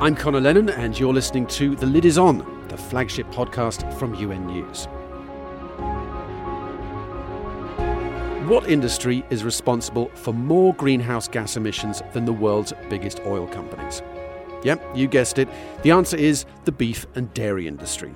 I'm 0.00 0.14
Conor 0.14 0.40
Lennon, 0.40 0.70
and 0.70 0.96
you're 0.96 1.12
listening 1.12 1.44
to 1.48 1.74
The 1.74 1.84
Lid 1.84 2.04
Is 2.04 2.18
On, 2.18 2.38
the 2.68 2.76
flagship 2.76 3.28
podcast 3.32 3.92
from 3.98 4.14
UN 4.14 4.46
News. 4.46 4.84
What 8.48 8.70
industry 8.70 9.24
is 9.28 9.42
responsible 9.42 10.08
for 10.14 10.32
more 10.32 10.72
greenhouse 10.74 11.26
gas 11.26 11.56
emissions 11.56 12.00
than 12.12 12.26
the 12.26 12.32
world's 12.32 12.72
biggest 12.88 13.18
oil 13.26 13.48
companies? 13.48 14.00
Yep, 14.62 14.80
you 14.94 15.08
guessed 15.08 15.40
it. 15.40 15.48
The 15.82 15.90
answer 15.90 16.16
is 16.16 16.44
the 16.64 16.70
beef 16.70 17.04
and 17.16 17.34
dairy 17.34 17.66
industry. 17.66 18.14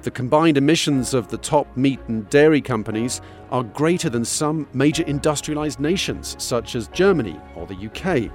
The 0.00 0.10
combined 0.10 0.56
emissions 0.56 1.12
of 1.12 1.28
the 1.28 1.36
top 1.36 1.76
meat 1.76 2.00
and 2.08 2.26
dairy 2.30 2.62
companies 2.62 3.20
are 3.50 3.64
greater 3.64 4.08
than 4.08 4.24
some 4.24 4.66
major 4.72 5.04
industrialised 5.04 5.78
nations, 5.78 6.36
such 6.38 6.74
as 6.74 6.88
Germany 6.88 7.38
or 7.54 7.66
the 7.66 7.86
UK. 7.86 8.32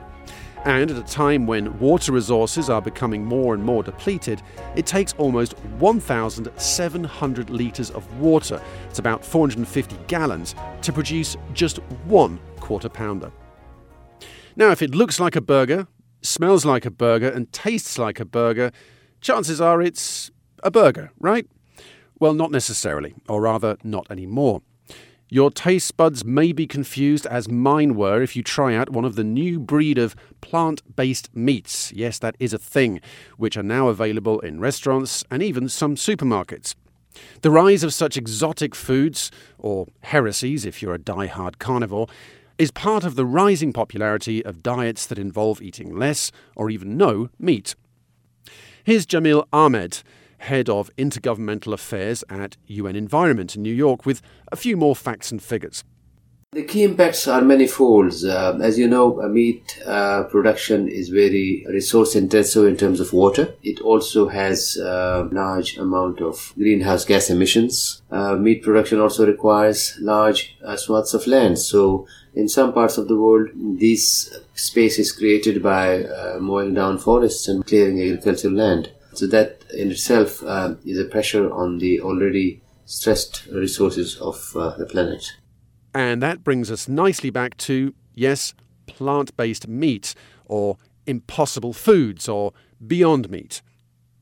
And 0.66 0.91
at 0.91 0.97
a 0.97 1.03
time 1.03 1.47
when 1.47 1.77
water 1.79 2.11
resources 2.11 2.70
are 2.70 2.81
becoming 2.81 3.23
more 3.23 3.53
and 3.53 3.63
more 3.63 3.84
depleted, 3.84 4.41
it 4.75 4.85
takes 4.85 5.13
almost 5.13 5.57
1,700 5.80 7.49
litres 7.49 7.91
of 7.91 8.20
water, 8.20 8.61
it's 8.89 8.99
about 8.99 9.23
450 9.23 9.95
gallons, 10.07 10.55
to 10.81 10.91
produce 10.91 11.38
just 11.53 11.77
one 12.05 12.39
quarter 12.59 12.89
pounder. 12.89 13.31
Now, 14.55 14.71
if 14.71 14.81
it 14.81 14.95
looks 14.95 15.20
like 15.20 15.35
a 15.35 15.41
burger, 15.41 15.88
smells 16.21 16.66
like 16.66 16.85
a 16.85 16.91
burger, 16.91 17.30
and 17.30 17.52
tastes 17.53 17.97
like 17.97 18.19
a 18.19 18.25
burger, 18.25 18.71
chances 19.21 19.61
are 19.61 19.81
it's 19.81 20.31
a 20.63 20.71
burger, 20.71 21.11
right? 21.19 21.47
Well, 22.19 22.33
not 22.33 22.52
necessarily, 22.52 23.13
or 23.30 23.41
rather, 23.41 23.77
not 23.83 24.09
anymore. 24.09 24.63
Your 25.30 25.52
taste 25.52 25.98
buds 25.98 26.23
may 26.23 26.54
be 26.54 26.66
confused, 26.66 27.26
as 27.26 27.49
mine 27.49 27.95
were, 27.95 28.22
if 28.22 28.38
you 28.38 28.44
try 28.44 28.75
out 28.75 28.92
one 28.92 29.03
of 29.03 29.16
the 29.16 29.25
new 29.25 29.59
breed 29.59 29.97
of 29.97 30.16
plant 30.39 30.81
based 30.95 31.36
meats. 31.36 31.92
Yes, 31.92 32.17
that 32.19 32.38
is 32.39 32.53
a 32.53 32.58
thing, 32.58 33.02
which 33.36 33.58
are 33.58 33.64
now 33.64 33.89
available 33.89 34.39
in 34.39 34.61
restaurants 34.61 35.25
and 35.30 35.44
even 35.44 35.67
some 35.67 35.95
supermarkets. 35.95 36.75
The 37.42 37.52
rise 37.52 37.84
of 37.84 37.94
such 37.94 38.16
exotic 38.16 38.73
foods, 38.73 39.30
or 39.58 39.88
heresies 40.02 40.66
if 40.66 40.81
you're 40.81 40.94
a 40.94 41.00
die-hard 41.00 41.59
carnivore, 41.59 42.08
is 42.58 42.72
part 42.72 43.03
of 43.03 43.16
the 43.16 43.25
rising 43.25 43.73
popularity 43.73 44.45
of 44.45 44.64
diets 44.64 45.06
that 45.08 45.19
involve 45.19 45.62
eating 45.62 45.94
less 45.94 46.31
or 46.56 46.69
even 46.69 46.95
no 46.95 47.30
meat. 47.38 47.75
Here's 48.86 49.06
Jamil 49.06 49.45
Ahmad 49.52 50.03
head 50.38 50.69
of 50.69 50.89
intergovernmental 50.97 51.73
affairs 51.73 52.23
at 52.30 52.57
UN 52.67 52.95
Environment 52.95 53.55
in 53.55 53.61
New 53.61 53.73
York, 53.73 54.05
with 54.05 54.21
a 54.52 54.55
few 54.55 54.77
more 54.77 54.95
facts 54.95 55.31
and 55.31 55.41
figures. 55.41 55.83
The 56.53 56.63
key 56.63 56.83
impacts 56.83 57.27
are 57.27 57.41
manifold. 57.41 58.13
Uh, 58.23 58.57
as 58.61 58.79
you 58.79 58.88
know, 58.88 59.16
meat 59.27 59.79
uh, 59.85 60.23
production 60.23 60.88
is 60.88 61.09
very 61.09 61.66
resource 61.67 62.16
intensive 62.16 62.66
in 62.66 62.77
terms 62.77 63.02
of 63.02 63.11
water. 63.11 63.53
It 63.63 63.81
also 63.81 64.29
has 64.29 64.77
a 64.77 65.27
large 65.29 65.77
amount 65.77 66.21
of 66.21 66.53
greenhouse 66.55 67.03
gas 67.03 67.29
emissions. 67.29 68.01
Uh, 68.09 68.38
meat 68.38 68.63
production 68.63 69.01
also 69.01 69.27
requires 69.27 69.97
large 69.99 70.57
uh, 70.63 70.77
swaths 70.77 71.13
of 71.13 71.27
land. 71.27 71.59
So, 71.59 72.07
in 72.33 72.47
some 72.47 72.72
parts 72.72 72.97
of 72.97 73.09
the 73.09 73.17
world, 73.17 73.49
this 73.53 74.33
space 74.55 74.99
is 74.99 75.11
created 75.11 75.61
by 75.61 76.05
uh, 76.05 76.38
mowing 76.39 76.73
down 76.73 76.97
forests 76.97 77.49
and 77.49 77.66
clearing 77.66 78.01
agricultural 78.01 78.53
land. 78.53 78.89
So 79.17 79.25
that 79.27 79.56
in 79.73 79.91
itself 79.91 80.43
uh, 80.43 80.75
is 80.85 80.99
a 80.99 81.05
pressure 81.05 81.51
on 81.51 81.79
the 81.79 82.01
already 82.01 82.61
stressed 82.85 83.45
resources 83.51 84.15
of 84.17 84.53
uh, 84.55 84.75
the 84.77 84.85
planet. 84.85 85.33
And 85.93 86.21
that 86.21 86.43
brings 86.43 86.71
us 86.71 86.87
nicely 86.87 87.29
back 87.29 87.57
to, 87.57 87.93
yes, 88.13 88.53
plant 88.85 89.35
based 89.35 89.67
meat, 89.67 90.15
or 90.45 90.77
impossible 91.05 91.73
foods, 91.73 92.29
or 92.29 92.53
beyond 92.85 93.29
meat. 93.29 93.61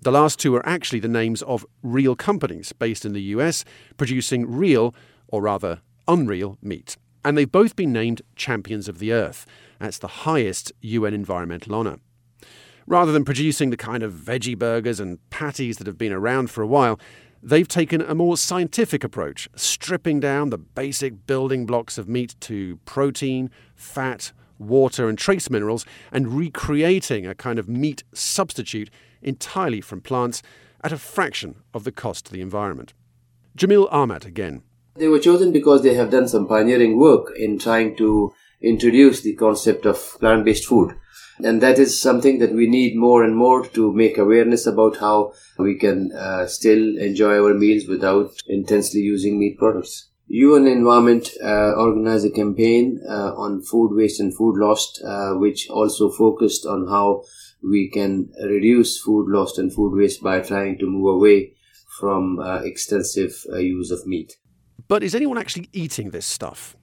The 0.02 0.12
last 0.12 0.40
two 0.40 0.56
are 0.56 0.68
actually 0.68 1.00
the 1.00 1.08
names 1.08 1.42
of 1.44 1.66
real 1.82 2.16
companies 2.16 2.74
based 2.74 3.06
in 3.06 3.14
the 3.14 3.22
US 3.22 3.66
producing 3.98 4.50
real, 4.50 4.94
or 5.28 5.42
rather 5.42 5.82
unreal, 6.08 6.58
meat. 6.62 6.98
And 7.24 7.38
they've 7.38 7.52
both 7.52 7.76
been 7.76 7.92
named 7.92 8.22
Champions 8.36 8.88
of 8.88 9.00
the 9.00 9.12
Earth. 9.12 9.48
That's 9.80 9.98
the 9.98 10.08
highest 10.08 10.72
UN 10.82 11.14
environmental 11.14 11.74
honour. 11.74 11.98
Rather 12.88 13.12
than 13.12 13.26
producing 13.26 13.72
the 13.72 13.78
kind 13.78 14.04
of 14.04 14.14
veggie 14.14 14.58
burgers 14.58 15.00
and 15.00 15.18
patties 15.32 15.78
that 15.78 15.88
have 15.88 15.98
been 15.98 16.14
around 16.14 16.52
for 16.52 16.62
a 16.62 16.68
while, 16.68 17.00
they've 17.42 17.68
taken 17.68 18.02
a 18.02 18.14
more 18.14 18.38
scientific 18.38 19.04
approach, 19.04 19.50
stripping 19.56 20.20
down 20.20 20.52
the 20.52 20.58
basic 20.58 21.26
building 21.26 21.66
blocks 21.66 21.98
of 21.98 22.08
meat 22.08 22.36
to 22.42 22.78
protein, 22.86 23.50
fat, 23.76 24.32
water, 24.60 25.10
and 25.10 25.18
trace 25.18 25.50
minerals, 25.50 25.86
and 26.12 26.38
recreating 26.38 27.26
a 27.26 27.34
kind 27.34 27.58
of 27.58 27.68
meat 27.68 28.04
substitute 28.14 28.92
entirely 29.22 29.82
from 29.82 30.00
plants 30.00 30.44
at 30.84 30.92
a 30.92 30.98
fraction 30.98 31.56
of 31.74 31.86
the 31.86 31.92
cost 31.92 32.28
to 32.28 32.32
the 32.32 32.42
environment. 32.42 32.94
Jamil 33.58 33.92
Ahmad 33.92 34.26
again. 34.26 34.62
They 34.96 35.08
were 35.08 35.20
chosen 35.20 35.52
because 35.52 35.82
they 35.82 35.96
have 35.96 36.12
done 36.12 36.28
some 36.28 36.48
pioneering 36.48 36.98
work 37.00 37.34
in 37.36 37.58
trying 37.58 37.98
to 37.98 38.34
introduce 38.66 39.22
the 39.22 39.36
concept 39.36 39.86
of 39.86 40.18
plant 40.20 40.46
based 40.46 40.66
food 40.66 40.96
and 41.44 41.62
that 41.62 41.78
is 41.80 42.00
something 42.00 42.40
that 42.40 42.54
we 42.54 42.68
need 42.68 42.96
more 42.96 43.24
and 43.24 43.36
more 43.36 43.66
to 43.66 43.92
make 43.94 44.18
awareness 44.18 44.66
about 44.66 44.98
how 44.98 45.34
we 45.58 45.78
can 45.78 46.12
uh, 46.14 46.48
still 46.48 46.98
enjoy 46.98 47.42
our 47.44 47.54
meals 47.54 47.88
without 47.88 48.32
intensely 48.48 49.02
using 49.02 49.38
meat 49.40 49.58
products. 49.58 50.10
UN 50.28 50.66
Environment 50.66 51.30
uh, 51.44 51.74
organized 51.74 52.26
a 52.26 52.32
campaign 52.32 53.00
uh, 53.08 53.34
on 53.36 53.62
food 53.62 53.96
waste 53.96 54.20
and 54.20 54.36
food 54.36 54.58
lost, 54.58 55.02
uh, 55.06 55.34
which 55.34 55.70
also 55.70 56.10
focused 56.10 56.66
on 56.66 56.88
how 56.88 57.24
we 57.62 57.90
can 57.90 58.32
reduce 58.44 59.00
food 59.00 59.28
lost 59.28 59.60
and 59.60 59.74
food 59.74 59.96
waste 59.96 60.24
by 60.24 60.40
trying 60.40 60.80
to 60.80 60.90
move 60.90 61.16
away 61.16 61.54
from 62.00 62.40
uh, 62.40 62.62
extensive 62.62 63.46
uh, 63.52 63.58
use 63.58 63.92
of 63.92 64.08
meat. 64.08 64.34
But 64.88 65.04
is 65.04 65.14
anyone 65.14 65.38
actually 65.38 65.70
eating 65.74 66.10
this 66.10 66.26
stuff? 66.26 66.76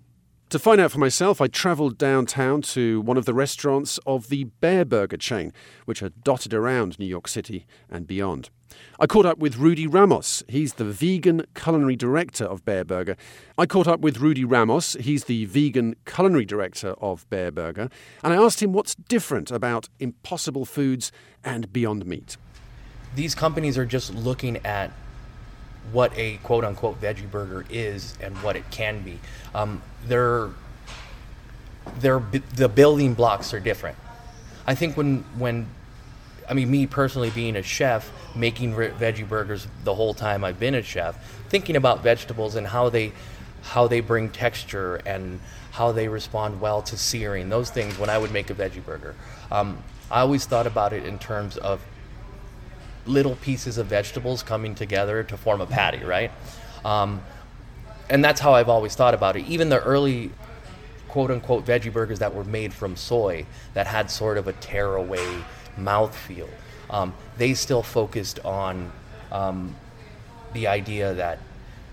To 0.53 0.59
find 0.59 0.83
out 0.83 0.93
for 0.93 0.99
myself, 0.99 1.41
I 1.41 1.47
travelled 1.47 1.97
downtown 1.97 2.61
to 2.61 3.01
one 3.01 3.17
of 3.17 3.25
the 3.25 3.33
restaurants 3.33 3.99
of 4.07 4.29
the 4.29 4.49
Bareburger 4.61 5.19
chain, 5.19 5.51
which 5.87 6.03
are 6.03 6.11
dotted 6.11 6.53
around 6.53 6.99
New 6.99 7.07
York 7.07 7.27
City 7.27 7.65
and 7.89 8.07
beyond. 8.07 8.51
I 9.01 9.07
caught 9.07 9.25
up 9.25 9.39
with 9.39 9.57
Rudy 9.57 9.87
Ramos. 9.87 10.43
He's 10.51 10.75
the 10.75 10.85
vegan 10.85 11.47
culinary 11.55 11.97
director 11.97 12.45
of 12.45 12.67
Bareburger. 12.67 13.17
I 13.57 13.65
caught 13.65 13.89
up 13.89 14.01
with 14.01 14.19
Rudy 14.19 14.45
Ramos. 14.45 14.93
He's 15.01 15.25
the 15.25 15.47
vegan 15.47 15.97
culinary 16.05 16.45
director 16.45 16.91
of 17.01 17.27
Bareburger. 17.31 17.91
And 18.23 18.35
I 18.35 18.37
asked 18.37 18.63
him 18.63 18.75
what's 18.75 18.95
different 18.95 19.51
about 19.51 19.89
Impossible 20.01 20.67
Foods 20.67 21.13
and 21.43 21.73
Beyond 21.73 22.05
Meat. 22.05 22.37
These 23.15 23.35
companies 23.35 23.79
are 23.79 23.87
just 23.87 24.13
looking 24.13 24.59
at 24.67 24.93
what 25.91 26.17
a 26.17 26.37
quote 26.39 26.65
unquote 26.65 27.01
veggie 27.01 27.31
burger 27.31 27.65
is 27.69 28.17
and 28.21 28.37
what 28.43 28.57
it 28.57 28.71
can 28.71 29.03
be. 29.03 29.19
Um, 29.55 29.83
they're, 30.07 30.51
they're, 31.99 32.23
the 32.55 32.69
building 32.69 33.15
blocks 33.15 33.53
are 33.53 33.61
different. 33.61 33.97
I 34.67 34.75
think 34.75 34.97
when, 34.97 35.25
when, 35.37 35.67
I 36.49 36.55
mean, 36.55 36.71
me 36.71 36.87
personally 36.87 37.31
being 37.31 37.57
a 37.57 37.63
chef, 37.63 38.11
making 38.37 38.75
veggie 38.75 39.29
burgers 39.29 39.67
the 39.85 39.95
whole 39.95 40.15
time 40.15 40.45
I've 40.45 40.61
been 40.61 40.75
a 40.75 40.83
chef, 40.83 41.17
thinking 41.49 41.77
about 41.77 42.03
vegetables 42.03 42.55
and 42.55 42.67
how 42.67 42.89
they, 42.89 43.13
how 43.63 43.89
they 43.89 44.01
bring 44.01 44.31
texture 44.31 44.97
and 45.07 45.41
how 45.73 45.91
they 45.93 46.07
respond 46.07 46.61
well 46.61 46.83
to 46.83 46.97
searing, 46.97 47.49
those 47.49 47.71
things 47.71 47.99
when 47.99 48.11
I 48.11 48.19
would 48.19 48.31
make 48.31 48.51
a 48.51 48.55
veggie 48.55 48.85
burger. 48.85 49.15
Um, 49.51 49.83
I 50.11 50.21
always 50.21 50.45
thought 50.45 50.67
about 50.67 50.93
it 50.93 51.07
in 51.07 51.19
terms 51.19 51.57
of 51.57 51.83
little 53.07 53.37
pieces 53.37 53.79
of 53.79 53.87
vegetables 53.87 54.43
coming 54.43 54.75
together 54.75 55.23
to 55.25 55.37
form 55.37 55.61
a 55.61 55.67
patty, 55.67 56.05
right? 56.05 56.31
Um, 56.85 57.23
and 58.09 58.25
that's 58.25 58.41
how 58.41 58.55
I've 58.55 58.69
always 58.69 58.95
thought 58.95 59.15
about 59.15 59.37
it. 59.37 59.47
Even 59.47 59.69
the 59.69 59.81
early 59.83 60.31
quote 61.09 61.31
unquote 61.31 61.65
veggie 61.67 61.93
burgers 61.93 62.19
that 62.21 62.35
were 62.35 62.45
made 62.45 62.73
from 62.73 62.97
soy 62.97 63.47
that 63.75 63.87
had 63.87 64.11
sort 64.11 64.39
of 64.39 64.49
a 64.49 64.53
tearaway 64.55 65.43
mouthfeel, 65.79 66.49
um, 66.91 67.15
they 67.39 67.55
still 67.55 67.83
focused 67.83 68.39
on 68.45 68.93
um, 69.31 69.75
the 70.53 70.67
idea 70.67 71.15
that 71.15 71.39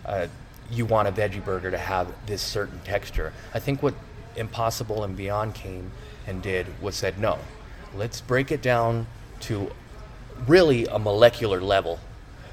uh, 0.05 0.27
you 0.71 0.85
want 0.85 1.07
a 1.07 1.11
veggie 1.11 1.43
burger 1.43 1.71
to 1.71 1.77
have 1.77 2.13
this 2.25 2.41
certain 2.41 2.79
texture. 2.83 3.33
I 3.53 3.59
think 3.59 3.81
what 3.81 3.93
Impossible 4.35 5.03
and 5.03 5.15
Beyond 5.15 5.55
came 5.55 5.91
and 6.27 6.41
did 6.41 6.67
was 6.81 6.95
said, 6.95 7.17
no, 7.17 7.39
let's 7.95 8.21
break 8.21 8.51
it 8.51 8.61
down 8.61 9.07
to 9.41 9.71
really 10.47 10.85
a 10.85 10.99
molecular 10.99 11.61
level. 11.61 11.99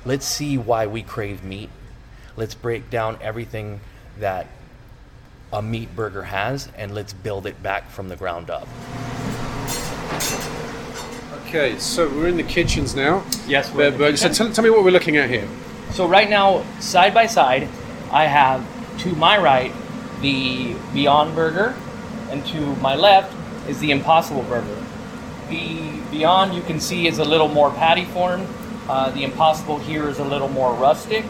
Let's 0.04 0.26
see 0.26 0.56
why 0.58 0.86
we 0.86 1.02
crave 1.02 1.42
meat. 1.42 1.70
Let's 2.36 2.54
break 2.54 2.90
down 2.90 3.18
everything 3.20 3.80
that 4.18 4.46
a 5.52 5.62
meat 5.62 5.94
burger 5.94 6.24
has 6.24 6.68
and 6.76 6.94
let's 6.94 7.12
build 7.12 7.46
it 7.46 7.62
back 7.62 7.90
from 7.90 8.08
the 8.08 8.16
ground 8.16 8.50
up. 8.50 8.68
Okay, 11.46 11.78
so 11.78 12.08
we're 12.08 12.28
in 12.28 12.36
the 12.36 12.42
kitchens 12.42 12.94
now. 12.94 13.24
Yes, 13.46 13.72
we're 13.72 13.90
Bear 13.90 14.16
So 14.16 14.32
tell, 14.32 14.52
tell 14.52 14.64
me 14.64 14.70
what 14.70 14.84
we're 14.84 14.90
looking 14.90 15.16
at 15.16 15.30
here. 15.30 15.48
So 15.92 16.06
right 16.06 16.28
now, 16.28 16.64
side 16.80 17.14
by 17.14 17.26
side, 17.26 17.68
I 18.10 18.26
have 18.26 18.66
to 19.00 19.12
my 19.14 19.38
right 19.38 19.72
the 20.20 20.74
Beyond 20.92 21.34
Burger, 21.34 21.74
and 22.30 22.44
to 22.46 22.76
my 22.76 22.94
left 22.94 23.34
is 23.68 23.78
the 23.78 23.90
Impossible 23.90 24.42
Burger. 24.42 24.85
The 25.48 25.92
Beyond 26.10 26.54
you 26.54 26.62
can 26.62 26.80
see 26.80 27.06
is 27.06 27.18
a 27.18 27.24
little 27.24 27.48
more 27.48 27.70
patty 27.70 28.04
form. 28.06 28.46
Uh, 28.88 29.10
the 29.10 29.24
Impossible 29.24 29.78
here 29.78 30.08
is 30.08 30.18
a 30.18 30.24
little 30.24 30.48
more 30.48 30.72
rustic. 30.74 31.24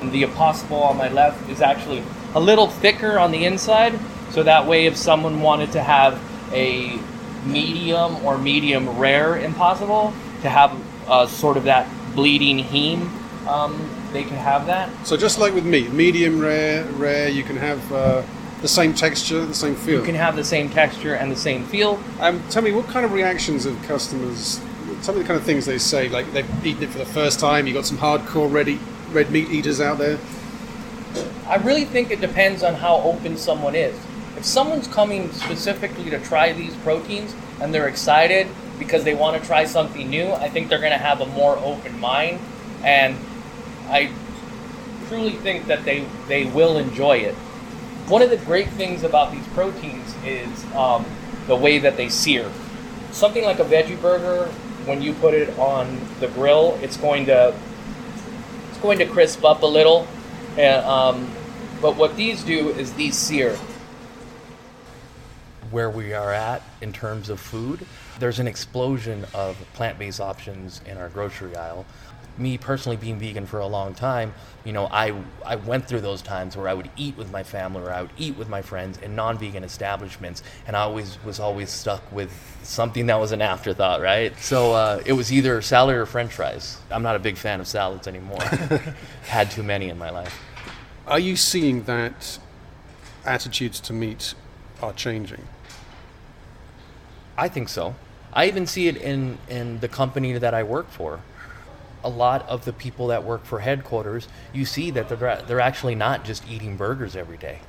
And 0.00 0.12
the 0.12 0.22
Impossible 0.22 0.82
on 0.82 0.96
my 0.96 1.08
left 1.08 1.48
is 1.48 1.60
actually 1.60 2.02
a 2.34 2.40
little 2.40 2.68
thicker 2.68 3.18
on 3.18 3.30
the 3.30 3.44
inside. 3.44 3.98
So 4.30 4.42
that 4.42 4.66
way, 4.66 4.86
if 4.86 4.96
someone 4.96 5.40
wanted 5.40 5.72
to 5.72 5.82
have 5.82 6.20
a 6.52 6.98
medium 7.44 8.24
or 8.24 8.36
medium 8.38 8.98
rare 8.98 9.38
Impossible, 9.38 10.12
to 10.42 10.50
have 10.50 10.72
uh, 11.08 11.26
sort 11.26 11.56
of 11.56 11.64
that 11.64 11.88
bleeding 12.14 12.58
heme, 12.58 13.08
um, 13.46 13.88
they 14.12 14.24
can 14.24 14.36
have 14.36 14.66
that. 14.66 14.90
So 15.06 15.16
just 15.16 15.38
like 15.38 15.54
with 15.54 15.64
meat, 15.64 15.92
medium 15.92 16.40
rare, 16.40 16.84
rare, 16.92 17.28
you 17.28 17.42
can 17.42 17.56
have 17.56 17.92
uh, 17.92 18.22
the 18.62 18.68
same 18.68 18.94
texture, 18.94 19.44
the 19.44 19.54
same 19.54 19.74
feel. 19.74 20.00
You 20.00 20.04
can 20.04 20.14
have 20.14 20.36
the 20.36 20.44
same 20.44 20.70
texture 20.70 21.14
and 21.14 21.30
the 21.30 21.36
same 21.36 21.64
feel. 21.66 22.02
Um, 22.20 22.42
tell 22.50 22.62
me, 22.62 22.72
what 22.72 22.86
kind 22.88 23.04
of 23.04 23.12
reactions 23.12 23.66
of 23.66 23.80
customers? 23.82 24.60
Tell 25.02 25.14
me 25.14 25.22
the 25.22 25.26
kind 25.26 25.38
of 25.38 25.44
things 25.44 25.66
they 25.66 25.78
say. 25.78 26.08
Like 26.08 26.32
they've 26.32 26.66
eaten 26.66 26.84
it 26.84 26.90
for 26.90 26.98
the 26.98 27.06
first 27.06 27.38
time. 27.38 27.66
You 27.66 27.74
got 27.74 27.86
some 27.86 27.98
hardcore 27.98 28.50
ready 28.50 28.80
red 29.12 29.30
meat 29.30 29.50
eaters 29.50 29.80
out 29.80 29.98
there. 29.98 30.18
I 31.46 31.56
really 31.56 31.84
think 31.84 32.10
it 32.10 32.20
depends 32.20 32.62
on 32.62 32.74
how 32.74 32.96
open 32.96 33.36
someone 33.36 33.74
is. 33.74 33.94
If 34.36 34.44
someone's 34.44 34.88
coming 34.88 35.32
specifically 35.32 36.10
to 36.10 36.18
try 36.18 36.52
these 36.52 36.74
proteins 36.76 37.34
and 37.60 37.72
they're 37.72 37.88
excited 37.88 38.48
because 38.78 39.04
they 39.04 39.14
want 39.14 39.40
to 39.40 39.46
try 39.46 39.64
something 39.64 40.10
new, 40.10 40.30
I 40.32 40.48
think 40.48 40.68
they're 40.68 40.80
going 40.80 40.92
to 40.92 40.98
have 40.98 41.20
a 41.20 41.26
more 41.26 41.56
open 41.58 41.98
mind, 41.98 42.40
and 42.82 43.16
I 43.88 44.12
truly 45.08 45.32
think 45.32 45.66
that 45.66 45.84
they 45.84 46.04
they 46.28 46.44
will 46.44 46.76
enjoy 46.76 47.18
it. 47.18 47.34
One 48.08 48.22
of 48.22 48.30
the 48.30 48.36
great 48.36 48.68
things 48.68 49.02
about 49.02 49.32
these 49.32 49.46
proteins 49.48 50.14
is 50.24 50.64
um, 50.74 51.04
the 51.48 51.56
way 51.56 51.80
that 51.80 51.96
they 51.96 52.08
sear. 52.08 52.48
Something 53.10 53.44
like 53.44 53.58
a 53.58 53.64
veggie 53.64 54.00
burger, 54.00 54.46
when 54.84 55.02
you 55.02 55.12
put 55.14 55.34
it 55.34 55.58
on 55.58 55.98
the 56.20 56.28
grill, 56.28 56.78
it's 56.82 56.96
going 56.96 57.26
to 57.26 57.52
it's 58.70 58.78
going 58.78 58.98
to 58.98 59.06
crisp 59.06 59.44
up 59.44 59.62
a 59.62 59.66
little, 59.66 60.06
and, 60.56 60.84
um, 60.84 61.30
but 61.82 61.96
what 61.96 62.14
these 62.16 62.44
do 62.44 62.68
is 62.68 62.92
these 62.94 63.16
sear. 63.16 63.56
Where 65.72 65.90
we 65.90 66.12
are 66.12 66.32
at 66.32 66.62
in 66.80 66.92
terms 66.92 67.28
of 67.28 67.40
food, 67.40 67.86
there's 68.20 68.38
an 68.38 68.46
explosion 68.46 69.26
of 69.34 69.56
plant 69.72 69.98
based 69.98 70.20
options 70.20 70.80
in 70.86 70.96
our 70.96 71.08
grocery 71.08 71.56
aisle. 71.56 71.84
Me 72.38 72.58
personally, 72.58 72.96
being 72.96 73.18
vegan 73.18 73.46
for 73.46 73.60
a 73.60 73.66
long 73.66 73.94
time, 73.94 74.34
you 74.64 74.72
know, 74.72 74.86
I, 74.86 75.14
I 75.44 75.56
went 75.56 75.86
through 75.86 76.02
those 76.02 76.20
times 76.20 76.56
where 76.56 76.68
I 76.68 76.74
would 76.74 76.90
eat 76.96 77.16
with 77.16 77.30
my 77.30 77.42
family 77.42 77.82
or 77.82 77.90
I 77.90 78.02
would 78.02 78.10
eat 78.18 78.36
with 78.36 78.48
my 78.48 78.62
friends 78.62 78.98
in 78.98 79.14
non 79.14 79.38
vegan 79.38 79.64
establishments, 79.64 80.42
and 80.66 80.76
I 80.76 80.80
always 80.80 81.22
was 81.24 81.40
always 81.40 81.70
stuck 81.70 82.10
with 82.12 82.32
something 82.62 83.06
that 83.06 83.18
was 83.18 83.32
an 83.32 83.40
afterthought, 83.40 84.00
right? 84.00 84.36
So 84.38 84.72
uh, 84.72 85.02
it 85.06 85.12
was 85.12 85.32
either 85.32 85.62
salad 85.62 85.96
or 85.96 86.04
french 86.04 86.32
fries. 86.32 86.78
I'm 86.90 87.02
not 87.02 87.16
a 87.16 87.20
big 87.20 87.36
fan 87.36 87.60
of 87.60 87.66
salads 87.66 88.06
anymore. 88.06 88.42
Had 89.26 89.50
too 89.50 89.62
many 89.62 89.88
in 89.88 89.98
my 89.98 90.10
life. 90.10 90.42
Are 91.06 91.20
you 91.20 91.36
seeing 91.36 91.84
that 91.84 92.38
attitudes 93.24 93.80
to 93.80 93.92
meat 93.92 94.34
are 94.82 94.92
changing? 94.92 95.46
I 97.38 97.48
think 97.48 97.68
so. 97.68 97.94
I 98.32 98.46
even 98.46 98.66
see 98.66 98.88
it 98.88 98.96
in, 98.96 99.38
in 99.48 99.80
the 99.80 99.88
company 99.88 100.36
that 100.36 100.52
I 100.54 100.62
work 100.62 100.90
for. 100.90 101.20
A 102.06 102.08
lot 102.08 102.48
of 102.48 102.64
the 102.64 102.72
people 102.72 103.08
that 103.08 103.24
work 103.24 103.44
for 103.44 103.60
headquarters, 103.60 104.28
you 104.52 104.64
see 104.64 104.90
that 104.92 105.08
they're, 105.08 105.42
they're 105.46 105.60
actually 105.60 105.94
not 105.94 106.24
just 106.24 106.48
eating 106.48 106.76
burgers 106.76 107.16
every 107.16 107.36
day. 107.36 107.60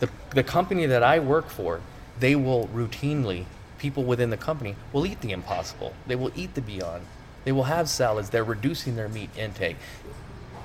The, 0.00 0.08
the 0.30 0.44
company 0.44 0.86
that 0.86 1.02
I 1.02 1.18
work 1.18 1.48
for, 1.48 1.80
they 2.20 2.36
will 2.36 2.68
routinely, 2.68 3.46
people 3.78 4.04
within 4.04 4.30
the 4.30 4.36
company 4.36 4.76
will 4.92 5.04
eat 5.06 5.20
the 5.20 5.32
impossible. 5.32 5.92
They 6.06 6.16
will 6.16 6.32
eat 6.36 6.54
the 6.54 6.60
beyond. 6.60 7.06
They 7.44 7.52
will 7.52 7.64
have 7.64 7.88
salads. 7.88 8.30
They're 8.30 8.44
reducing 8.44 8.96
their 8.96 9.08
meat 9.08 9.30
intake. 9.36 9.76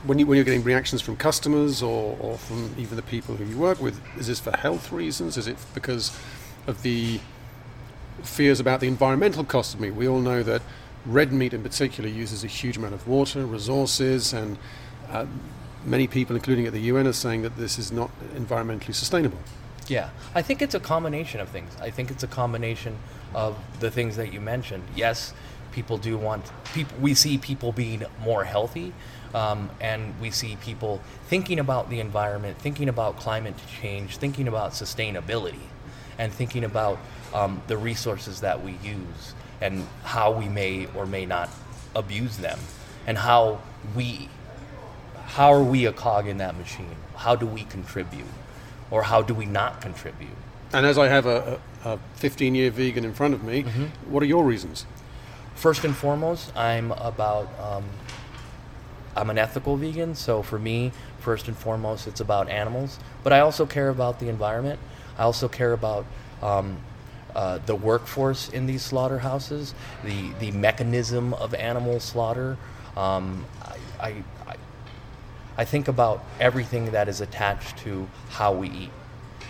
When, 0.06 0.20
you, 0.20 0.28
when 0.28 0.36
you're 0.36 0.46
getting 0.46 0.64
reactions 0.64 1.02
from 1.02 1.16
customers 1.16 1.82
or, 1.82 2.18
or 2.20 2.38
from 2.38 2.76
even 2.78 2.96
the 2.96 3.02
people 3.02 3.36
who 3.36 3.46
you 3.46 3.58
work 3.58 3.82
with, 3.82 4.02
is 4.18 4.28
this 4.28 4.40
for 4.40 4.52
health 4.52 4.92
reasons? 4.92 5.38
Is 5.38 5.48
it 5.48 5.58
because 5.74 6.18
of 6.68 6.84
the 6.84 7.20
fears 8.22 8.60
about 8.60 8.80
the 8.80 8.88
environmental 8.88 9.44
cost 9.44 9.74
of 9.74 9.80
meat. 9.80 9.92
We 9.92 10.08
all 10.08 10.20
know 10.20 10.44
that 10.44 10.62
red 11.06 11.34
meat 11.34 11.54
in 11.54 11.64
particular 11.64 12.10
uses 12.10 12.44
a 12.44 12.48
huge 12.48 12.78
amount 12.78 12.94
of 12.94 13.08
water, 13.08 13.46
resources, 13.46 14.34
and 14.34 14.58
uh, 15.10 15.26
many 15.86 16.08
people, 16.08 16.36
including 16.36 16.66
at 16.66 16.74
the 16.74 16.82
UN, 16.82 17.08
are 17.08 17.14
saying 17.14 17.42
that 17.42 17.58
this 17.58 17.78
is 17.78 17.92
not 17.92 18.10
environmentally 18.36 18.96
sustainable. 18.96 19.40
Yeah, 19.88 20.10
I 20.34 20.42
think 20.42 20.62
it's 20.62 20.76
a 20.76 20.80
combination 20.80 21.42
of 21.42 21.50
things. 21.50 21.76
I 21.82 21.90
think 21.90 22.10
it's 22.10 22.24
a 22.24 22.28
combination 22.28 22.98
of 23.34 23.58
the 23.80 23.92
things 23.92 24.16
that 24.16 24.32
you 24.32 24.40
mentioned. 24.40 24.84
Yes, 24.96 25.34
people 25.74 25.98
do 25.98 26.18
want 26.18 26.52
people. 26.74 26.98
We 27.02 27.14
see 27.14 27.38
people 27.38 27.74
being 27.74 28.06
more 28.24 28.46
healthy, 28.46 28.94
um, 29.34 29.70
and 29.82 30.18
we 30.22 30.32
see 30.32 30.56
people 30.58 31.02
thinking 31.28 31.60
about 31.60 31.90
the 31.90 32.00
environment, 32.00 32.60
thinking 32.60 32.88
about 32.88 33.18
climate 33.18 33.56
change, 33.82 34.18
thinking 34.18 34.48
about 34.48 34.72
sustainability, 34.72 35.68
and 36.18 36.32
thinking 36.32 36.64
about 36.64 36.98
um, 37.34 37.62
the 37.68 37.76
resources 37.76 38.40
that 38.40 38.64
we 38.64 38.78
use 38.84 39.34
and 39.64 39.88
how 40.04 40.30
we 40.30 40.50
may 40.50 40.88
or 40.94 41.06
may 41.06 41.26
not 41.26 41.50
abuse 41.96 42.38
them 42.38 42.60
and 43.08 43.18
how 43.18 43.60
we 43.96 44.28
how 45.26 45.52
are 45.54 45.64
we 45.64 45.86
a 45.86 45.94
cog 45.94 46.28
in 46.28 46.38
that 46.38 46.56
machine? 46.58 46.96
How 47.16 47.36
do 47.36 47.48
we 47.48 47.64
contribute 47.64 48.28
or 48.92 49.04
how 49.04 49.22
do 49.24 49.34
we 49.34 49.46
not 49.46 49.82
contribute? 49.82 50.38
And 50.74 50.86
as 50.86 50.98
i 50.98 51.08
have 51.08 51.26
a, 51.26 51.60
a 51.86 51.98
15 52.16 52.56
year 52.56 52.72
vegan 52.72 53.06
in 53.06 53.14
front 53.14 53.34
of 53.34 53.44
me 53.44 53.64
mm-hmm. 53.64 53.86
what 54.12 54.22
are 54.22 54.28
your 54.28 54.44
reasons? 54.44 54.86
First 55.56 55.86
and 55.86 55.96
foremost 55.96 56.56
i'm 56.58 56.92
about 56.92 57.48
um, 57.60 57.86
i'm 59.16 59.30
an 59.30 59.38
ethical 59.38 59.78
vegan 59.78 60.14
so 60.14 60.44
for 60.44 60.60
me 60.60 60.92
first 61.20 61.48
and 61.48 61.56
foremost 61.56 62.06
it's 62.08 62.20
about 62.20 62.50
animals 62.50 63.00
but 63.24 63.32
i 63.32 63.40
also 63.40 63.66
care 63.66 63.90
about 63.90 64.20
the 64.20 64.28
environment. 64.28 64.80
I 65.18 65.24
also 65.24 65.48
care 65.48 65.74
about 65.74 66.06
um, 66.42 66.78
uh, 67.36 67.60
the 67.66 67.76
workforce 67.76 68.50
in 68.50 68.66
these 68.66 68.82
slaughterhouses, 68.82 69.74
the, 70.04 70.32
the 70.40 70.52
mechanism 70.52 71.34
of 71.36 71.54
animal 71.54 72.00
slaughter. 72.00 72.58
Um, 72.96 73.46
I, 74.00 74.24
I, 74.48 74.56
I 75.58 75.66
think 75.66 75.88
about 75.88 76.24
everything 76.40 76.92
that 76.92 77.08
is 77.08 77.22
attached 77.22 77.78
to 77.80 78.08
how 78.30 78.54
we 78.54 78.70
eat. 78.70 78.92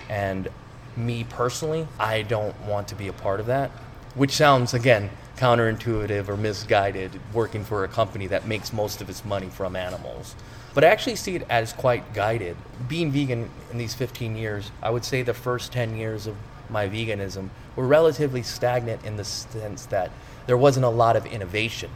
And 0.09 0.49
me 0.95 1.23
personally, 1.23 1.87
I 1.99 2.21
don't 2.21 2.59
want 2.61 2.87
to 2.89 2.95
be 2.95 3.07
a 3.07 3.13
part 3.13 3.39
of 3.39 3.47
that, 3.47 3.71
which 4.15 4.31
sounds, 4.31 4.73
again, 4.73 5.09
counterintuitive 5.37 6.29
or 6.29 6.37
misguided 6.37 7.19
working 7.33 7.63
for 7.63 7.83
a 7.83 7.87
company 7.87 8.27
that 8.27 8.47
makes 8.47 8.71
most 8.71 9.01
of 9.01 9.09
its 9.09 9.25
money 9.25 9.49
from 9.49 9.75
animals. 9.75 10.35
But 10.73 10.83
I 10.83 10.87
actually 10.87 11.15
see 11.15 11.35
it 11.35 11.45
as 11.49 11.73
quite 11.73 12.13
guided. 12.13 12.57
Being 12.87 13.11
vegan 13.11 13.49
in 13.71 13.77
these 13.77 13.93
15 13.93 14.35
years, 14.35 14.71
I 14.81 14.89
would 14.89 15.05
say 15.05 15.21
the 15.21 15.33
first 15.33 15.71
10 15.71 15.95
years 15.97 16.27
of 16.27 16.35
my 16.69 16.87
veganism 16.87 17.49
were 17.75 17.87
relatively 17.87 18.43
stagnant 18.43 19.03
in 19.05 19.17
the 19.17 19.23
sense 19.23 19.85
that 19.87 20.11
there 20.45 20.57
wasn't 20.57 20.85
a 20.85 20.89
lot 20.89 21.15
of 21.15 21.25
innovation. 21.25 21.89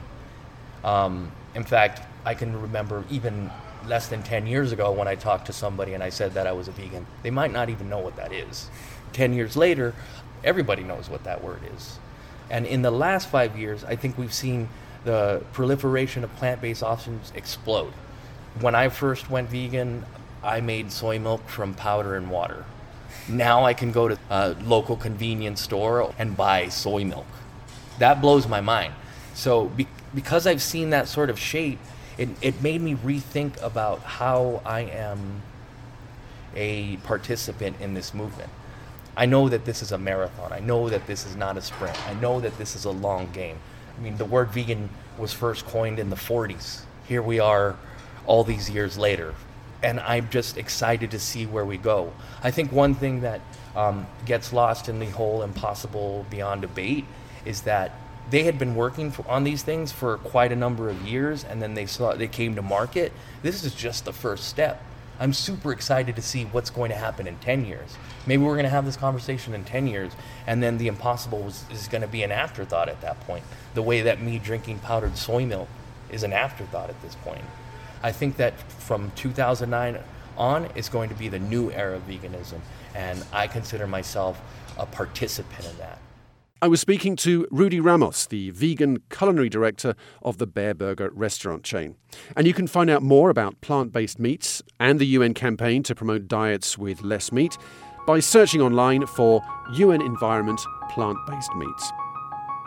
Um, 0.84 1.32
in 1.54 1.64
fact, 1.64 2.02
I 2.26 2.34
can 2.34 2.62
remember 2.62 3.04
even 3.10 3.52
less 3.86 4.08
than 4.08 4.24
10 4.24 4.48
years 4.48 4.72
ago 4.72 4.92
when 4.92 5.08
I 5.08 5.16
talked 5.16 5.48
to 5.48 5.54
somebody 5.54 5.94
and 5.94 6.04
I 6.04 6.10
said 6.10 6.34
that 6.34 6.48
I 6.48 6.52
was 6.52 6.68
a 6.68 6.72
vegan, 6.72 7.06
they 7.24 7.30
might 7.30 7.52
not 7.52 7.70
even 7.70 7.90
know 7.90 8.00
what 8.00 8.16
that 8.18 8.34
is. 8.34 8.70
10 9.14 9.34
years 9.34 9.56
later, 9.56 9.94
everybody 10.44 10.84
knows 10.84 11.10
what 11.10 11.24
that 11.24 11.44
word 11.44 11.62
is. 11.76 12.00
And 12.50 12.66
in 12.66 12.82
the 12.82 12.92
last 12.92 13.30
five 13.30 13.58
years, 13.58 13.84
I 13.84 13.96
think 13.96 14.18
we've 14.18 14.34
seen 14.34 14.70
the 15.04 15.44
proliferation 15.54 16.24
of 16.24 16.36
plant 16.36 16.62
based 16.62 16.84
options 16.84 17.32
explode. 17.36 17.94
When 18.60 18.76
I 18.76 18.90
first 18.90 19.30
went 19.30 19.50
vegan, 19.50 20.06
I 20.44 20.62
made 20.62 20.92
soy 20.92 21.20
milk 21.20 21.48
from 21.48 21.74
powder 21.74 22.16
and 22.16 22.30
water. 22.30 22.66
Now 23.28 23.66
I 23.66 23.74
can 23.74 23.92
go 23.92 24.08
to 24.08 24.18
a 24.30 24.56
local 24.64 24.96
convenience 24.96 25.62
store 25.62 26.14
and 26.18 26.36
buy 26.36 26.70
soy 26.70 27.04
milk. 27.04 27.28
That 28.00 28.22
blows 28.22 28.48
my 28.48 28.62
mind. 28.62 28.94
So 29.34 29.66
be- 29.66 29.88
because 30.16 30.48
I've 30.48 30.62
seen 30.62 30.92
that 30.92 31.08
sort 31.08 31.30
of 31.30 31.38
shape, 31.40 31.80
it, 32.18 32.30
it 32.42 32.62
made 32.62 32.82
me 32.82 32.96
rethink 32.96 33.62
about 33.62 34.00
how 34.00 34.62
I 34.66 34.82
am 34.82 35.42
a 36.56 36.98
participant 36.98 37.80
in 37.80 37.94
this 37.94 38.14
movement. 38.14 38.50
I 39.16 39.26
know 39.26 39.50
that 39.50 39.66
this 39.66 39.82
is 39.82 39.92
a 39.92 39.98
marathon. 39.98 40.54
I 40.54 40.60
know 40.60 40.90
that 40.90 41.08
this 41.08 41.26
is 41.26 41.36
not 41.36 41.58
a 41.58 41.62
sprint. 41.62 41.98
I 42.08 42.14
know 42.16 42.40
that 42.40 42.58
this 42.58 42.76
is 42.76 42.86
a 42.86 42.92
long 42.92 43.32
game. 43.32 43.58
I 43.98 44.02
mean, 44.02 44.18
the 44.18 44.26
word 44.26 44.50
vegan 44.50 44.90
was 45.18 45.34
first 45.34 45.66
coined 45.66 46.00
in 46.00 46.10
the 46.10 46.16
40s. 46.16 46.82
Here 47.08 47.22
we 47.22 47.40
are 47.40 47.76
all 48.28 48.44
these 48.44 48.70
years 48.70 48.98
later, 48.98 49.34
and 49.84 50.00
I'm 50.00 50.30
just 50.30 50.58
excited 50.58 51.12
to 51.12 51.20
see 51.20 51.46
where 51.46 51.66
we 51.66 51.78
go. 51.78 52.12
I 52.44 52.52
think 52.52 52.72
one 52.72 52.96
thing 52.96 53.22
that 53.22 53.42
um, 53.76 54.08
gets 54.26 54.52
lost 54.52 54.90
in 54.90 55.00
the 55.00 55.06
whole 55.08 55.44
impossible 55.44 56.26
beyond 56.30 56.62
debate 56.62 57.06
is 57.46 57.62
that 57.62 57.92
they 58.30 58.44
had 58.44 58.60
been 58.60 58.76
working 58.76 59.12
for, 59.12 59.26
on 59.28 59.44
these 59.44 59.64
things 59.64 59.92
for 59.92 60.18
quite 60.18 60.52
a 60.52 60.56
number 60.56 60.90
of 60.90 61.08
years, 61.08 61.44
and 61.44 61.62
then 61.62 61.76
they 61.76 61.86
saw 61.86 62.14
they 62.14 62.28
came 62.28 62.56
to 62.56 62.62
market. 62.62 63.14
This 63.42 63.64
is 63.64 63.74
just 63.74 64.06
the 64.06 64.14
first 64.14 64.48
step. 64.48 64.84
I'm 65.20 65.34
super 65.34 65.72
excited 65.72 66.16
to 66.16 66.22
see 66.22 66.44
what's 66.46 66.70
going 66.70 66.92
to 66.92 66.98
happen 66.98 67.26
in 67.26 67.38
10 67.40 67.66
years. 67.66 67.98
Maybe 68.28 68.44
we're 68.44 68.54
going 68.54 68.66
to 68.66 68.70
have 68.70 68.86
this 68.86 68.98
conversation 68.98 69.54
in 69.54 69.64
10 69.64 69.88
years, 69.88 70.12
and 70.46 70.62
then 70.62 70.78
the 70.78 70.88
impossible 70.88 71.40
was, 71.40 71.64
is 71.72 71.88
going 71.88 72.02
to 72.02 72.08
be 72.08 72.24
an 72.24 72.32
afterthought 72.32 72.90
at 72.90 73.02
that 73.02 73.20
point. 73.22 73.44
The 73.74 73.82
way 73.82 74.02
that 74.02 74.22
me 74.22 74.38
drinking 74.38 74.80
powdered 74.80 75.18
soy 75.18 75.46
milk 75.46 75.70
is 76.12 76.24
an 76.24 76.34
afterthought 76.34 76.90
at 76.90 77.02
this 77.02 77.16
point. 77.16 77.44
I 78.04 78.12
think 78.12 78.38
that 78.38 78.60
from 78.60 79.12
2009 79.16 80.00
on, 80.38 80.66
is 80.76 80.90
going 80.90 81.10
to 81.10 81.16
be 81.16 81.28
the 81.28 81.40
new 81.40 81.72
era 81.72 81.96
of 81.96 82.08
veganism, 82.08 82.60
and 82.96 83.24
I 83.34 83.48
consider 83.48 83.88
myself 83.88 84.40
a 84.78 84.86
participant 84.86 85.66
in 85.66 85.78
that. 85.80 86.00
I 86.60 86.68
was 86.68 86.82
speaking 86.82 87.16
to 87.18 87.48
Rudy 87.52 87.80
Ramos, 87.80 88.26
the 88.26 88.50
vegan 88.50 89.04
culinary 89.12 89.48
director 89.48 89.94
of 90.24 90.40
the 90.40 90.48
Bareburger 90.48 91.12
restaurant 91.14 91.64
chain. 91.64 91.96
And 92.36 92.48
you 92.48 92.54
can 92.54 92.66
find 92.66 92.90
out 92.90 93.04
more 93.04 93.30
about 93.30 93.62
plant 93.62 93.92
based 93.92 94.18
meats 94.18 94.64
and 94.80 94.98
the 94.98 95.06
UN 95.06 95.36
campaign 95.36 95.84
to 95.84 95.94
promote 95.94 96.28
diets 96.28 96.76
with 96.76 97.04
less 97.04 97.32
meat 97.32 97.60
by 98.08 98.20
searching 98.20 98.62
online 98.62 99.06
for 99.06 99.44
UN 99.74 100.02
Environment 100.02 100.60
Plant 100.90 101.20
Based 101.28 101.54
Meats. 101.58 101.92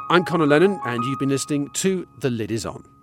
I'm 0.08 0.25
Conor 0.25 0.46
Lennon, 0.46 0.78
and 0.84 1.02
you've 1.04 1.18
been 1.18 1.28
listening 1.28 1.70
to 1.70 2.06
The 2.18 2.30
Lid 2.30 2.52
Is 2.52 2.66
On. 2.66 3.00